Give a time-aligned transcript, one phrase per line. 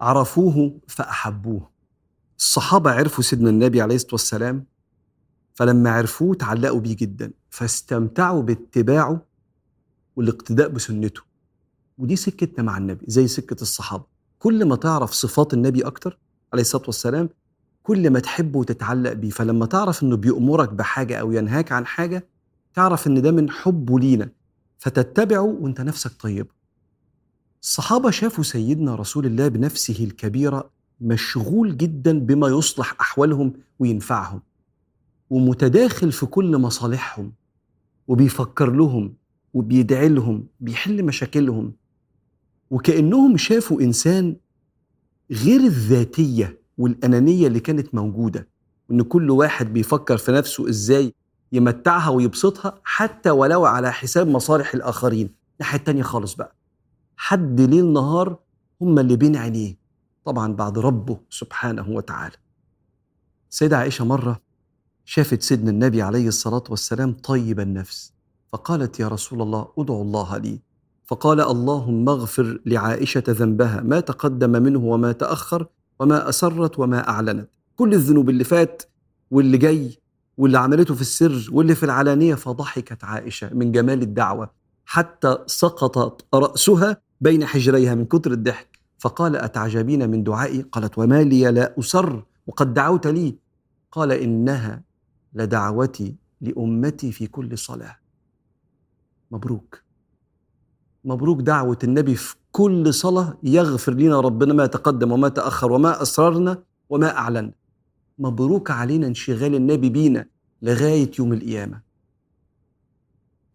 [0.00, 1.70] عرفوه فأحبوه.
[2.38, 4.64] الصحابة عرفوا سيدنا النبي عليه الصلاة والسلام
[5.54, 9.26] فلما عرفوه تعلقوا بيه جدا فاستمتعوا باتباعه
[10.16, 11.20] والاقتداء بسنته.
[11.98, 14.04] ودي سكتنا مع النبي زي سكة الصحابة.
[14.38, 16.18] كل ما تعرف صفات النبي أكتر
[16.52, 17.28] عليه الصلاة والسلام
[17.82, 19.30] كل ما تحبه وتتعلق بيه.
[19.30, 22.26] فلما تعرف إنه بيأمرك بحاجة أو ينهاك عن حاجة
[22.74, 24.28] تعرف إن ده من حبه لينا.
[24.78, 26.59] فتتبعه وأنت نفسك طيبة.
[27.62, 34.42] الصحابة شافوا سيدنا رسول الله بنفسه الكبيرة مشغول جدا بما يصلح أحوالهم وينفعهم
[35.30, 37.32] ومتداخل في كل مصالحهم
[38.08, 39.14] وبيفكر لهم
[39.54, 41.72] وبيدعي لهم بيحل مشاكلهم
[42.70, 44.36] وكأنهم شافوا إنسان
[45.30, 48.48] غير الذاتية والأنانية اللي كانت موجودة
[48.88, 51.14] وإن كل واحد بيفكر في نفسه إزاي
[51.52, 55.30] يمتعها ويبسطها حتى ولو على حساب مصالح الآخرين.
[55.60, 56.54] الناحية التانية خالص بقى.
[57.22, 58.38] حد ليل نهار
[58.80, 59.76] هم اللي بين عينيه.
[60.24, 62.36] طبعا بعد ربه سبحانه وتعالى.
[63.50, 64.40] سيدة عائشة مرة
[65.04, 68.12] شافت سيدنا النبي عليه الصلاة والسلام طيب النفس
[68.52, 70.60] فقالت يا رسول الله ادعو الله لي.
[71.04, 75.66] فقال اللهم اغفر لعائشة ذنبها ما تقدم منه وما تأخر
[76.00, 77.50] وما أسرت وما أعلنت.
[77.76, 78.82] كل الذنوب اللي فات
[79.30, 79.98] واللي جاي
[80.36, 84.50] واللي عملته في السر واللي في العلانية فضحكت عائشة من جمال الدعوة
[84.84, 88.78] حتى سقطت رأسها بين حجريها من كتر الضحك.
[88.98, 93.38] فقال أتعجبين من دعائي؟ قالت وما لي لا أسر وقد دعوت لي.
[93.92, 94.82] قال إنها
[95.34, 97.96] لدعوتي لأمتي في كل صلاة.
[99.30, 99.82] مبروك.
[101.04, 103.38] مبروك دعوة النبي في كل صلاة.
[103.42, 107.52] يغفر لنا ربنا ما تقدم وما تأخر وما أسررنا وما أعلن.
[108.18, 110.26] مبروك علينا انشغال النبي بينا
[110.62, 111.89] لغاية يوم القيامة.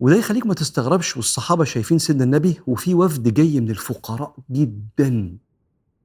[0.00, 5.36] وده يخليك ما تستغربش والصحابة شايفين سيدنا النبي وفي وفد جاي من الفقراء جدا.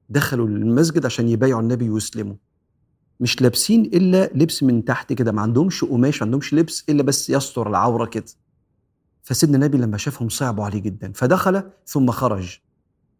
[0.08, 2.34] دخلوا المسجد عشان يبايعوا النبي ويسلموا.
[3.20, 7.30] مش لابسين إلا لبس من تحت كده ما عندهمش قماش ما عندهمش لبس إلا بس
[7.30, 8.24] يستر العورة كده.
[9.22, 12.58] فسيدنا النبي لما شافهم صعبوا عليه جدا فدخل ثم خرج.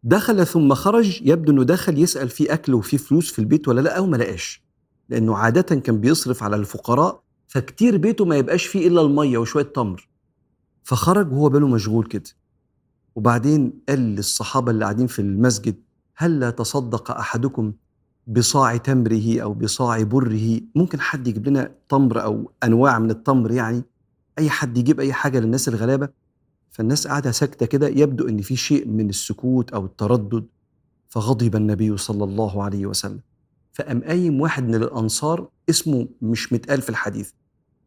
[0.03, 3.97] دخل ثم خرج يبدو إنه دخل يسأل في أكل وفي فلوس في البيت ولا لأ
[3.97, 4.63] أو ما لقاش.
[5.09, 10.07] لأنه عادة كان بيصرف على الفقراء فكتير بيته ما يبقاش فيه إلا المية وشوية تمر.
[10.87, 12.29] فخرج وهو باله مشغول كده.
[13.15, 15.75] وبعدين قال للصحابة اللي قاعدين في المسجد
[16.15, 17.73] هل تصدق أحدكم
[18.27, 23.83] بصاع تمره أو بصاع بره؟ ممكن حد يجيب لنا تمر أو أنواع من التمر يعني؟
[24.39, 26.09] أي حد يجيب أي حاجة للناس الغلابة؟
[26.69, 30.45] فالناس قاعدة ساكتة كده يبدو إن في شيء من السكوت أو التردد.
[31.09, 33.19] فغضب النبي صلى الله عليه وسلم.
[33.73, 37.31] فقام قايم واحد من الأنصار اسمه مش متقال في الحديث.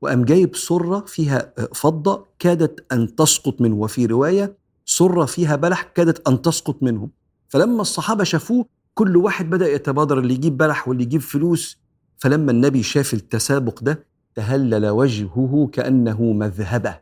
[0.01, 6.29] وقام جايب سرة فيها فضة كادت أن تسقط منه وفي رواية سرة فيها بلح كادت
[6.29, 7.09] أن تسقط منه.
[7.49, 11.79] فلما الصحابة شافوه كل واحد بدأ يتبادر اللي يجيب بلح واللي يجيب فلوس.
[12.19, 16.99] فلما النبي شاف التسابق ده تهلل وجهه كأنه مذهبة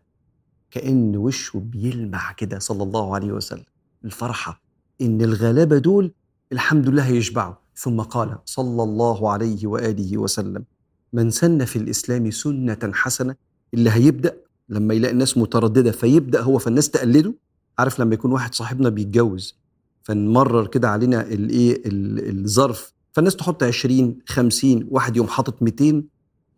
[0.71, 3.65] كأن وشه بيلمع كده صلى الله عليه وسلم.
[4.05, 4.61] الفرحة
[5.01, 6.13] إن الغلابة دول
[6.53, 7.55] الحمد لله يشبعوا.
[7.75, 10.65] ثم قال صلى الله عليه وآله وسلم
[11.13, 13.35] من سن في الإسلام سنة حسنة
[13.75, 14.37] اللي هيبدأ
[14.69, 17.35] لما يلاقي الناس مترددة فيبدأ هو فالناس تقلده.
[17.79, 19.57] عارف لما يكون واحد صاحبنا بيتجوز
[20.03, 26.03] فنمرر كده علينا الإيه الظرف فالناس تحط 20 50 واحد يوم حاطط 200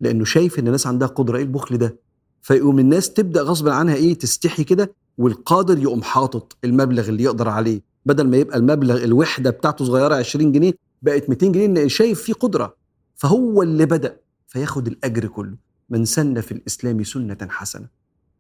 [0.01, 1.97] لأنه شايف إن الناس عندها قدرة إيه البخل ده؟
[2.43, 7.81] فيقوم الناس تبدأ غصب عنها إيه تستحي كده والقادر يقوم حاطط المبلغ اللي يقدر عليه.
[8.07, 10.73] بدل ما يبقى المبلغ الوحدة بتاعته صغيرة 20 جنيه
[11.03, 12.77] بقت 200 جنيه شايف فيه قدرة.
[13.17, 14.17] فهو اللي بدأ.
[14.51, 15.57] فياخد الأجر كله.
[15.91, 17.89] من سن في الإسلام سنة حسنة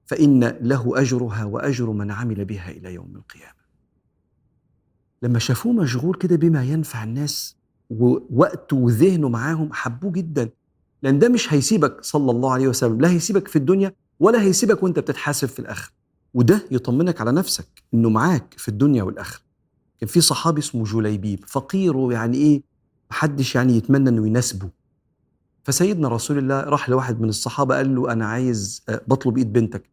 [0.07, 3.61] فإن له أجرها وأجر من عمل بها إلى يوم القيامة.
[5.23, 7.57] لما شافوه مشغول كده بما ينفع الناس
[7.91, 10.51] ووقته وذهنه معاهم حبوه جدا.
[11.03, 14.99] لأن ده مش هيسيبك صلى الله عليه وسلم لا هيسيبك في الدنيا ولا هيسيبك وأنت
[14.99, 15.93] بتتحاسب في الآخرة.
[16.35, 19.43] وده يطمنك على نفسك إنه معاك في الدنيا والآخرة.
[20.01, 22.63] كان في صحابي اسمه جليبيب فقير ويعني إيه
[23.11, 24.80] محدش يعني يتمنى إنه يناسبه.
[25.63, 29.91] فسيدنا رسول الله راح لواحد من الصحابة قال له أنا عايز بطلب إيد بنتك.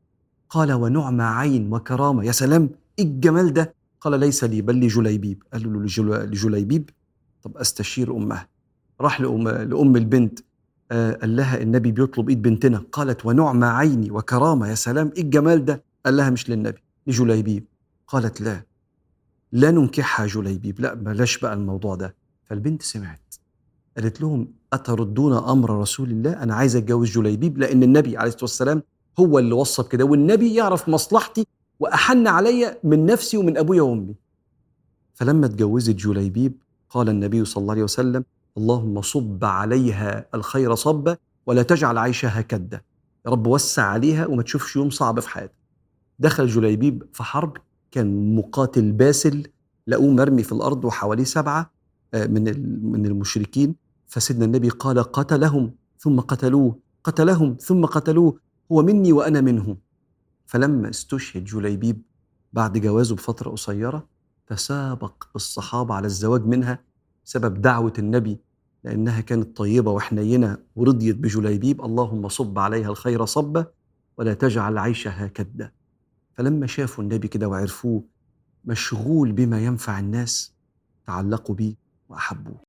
[0.50, 2.24] قال ونعم عين وكرامة.
[2.24, 2.70] يا سلام
[3.00, 5.44] إيه الجمال ده؟ قال ليس لي بل لجليبيب.
[5.54, 5.84] قال له
[6.26, 6.90] لجليبيب؟
[7.44, 8.48] طب أستشير أمها.
[9.02, 10.40] راح لأم, لأم البنت
[10.92, 12.84] آه قال لها النبي بيطلب إيد بنتنا.
[12.92, 14.68] قالت ونعم عيني وكرامة.
[14.68, 17.66] يا سلام إيه الجمال ده؟ قال لها مش للنبي لجليبيب.
[18.08, 18.64] قالت لا.
[19.52, 20.80] لا ننكحها جليبيب.
[20.80, 22.16] لا بلاش بقى الموضوع ده.
[22.46, 23.27] فالبنت سمعت.
[23.98, 28.84] قالت لهم أتردون أمر رسول الله؟ أنا عايز أتجوز جليبيب لأن النبي عليه الصلاة والسلام
[29.20, 31.48] هو اللي وصى كده والنبي يعرف مصلحتي
[31.80, 34.16] وأحن عليا من نفسي ومن أبويا وأمي.
[35.14, 36.54] فلما اتجوزت جليبيب
[36.90, 38.24] قال النبي صلى الله عليه وسلم
[38.58, 42.84] اللهم صب عليها الخير صبا ولا تجعل عيشها كدة
[43.26, 45.58] يا رب وسع عليها وما تشوفش يوم صعب في حياتها.
[46.20, 47.58] دخل جليبيب في حرب
[47.92, 49.48] كان مقاتل باسل
[49.88, 51.72] لقوه مرمي في الأرض وحواليه سبعة
[52.14, 52.44] آه، من
[52.92, 53.87] من المشركين.
[54.08, 58.40] فسيدنا النبي قال قتلهم ثم قتلوه قتلهم ثم قتلوه
[58.72, 59.78] هو مني وأنا منهم
[60.46, 62.02] فلما استشهد جليبيب
[62.54, 64.08] بعد جوازه بفترة قصيرة
[64.48, 66.80] تسابق الصحابة على الزواج منها
[67.24, 68.40] سبب دعوة النبي
[68.84, 73.66] لأنها كانت طيبة وحنينة ورضيت بجليبيب اللهم صب عليها الخير صبا
[74.18, 75.72] ولا تجعل عيشها كدا
[76.34, 78.04] فلما شافوا النبي كده وعرفوه
[78.66, 80.54] مشغول بما ينفع الناس
[81.06, 81.76] تعلقوا بيه
[82.10, 82.67] وأحبوه.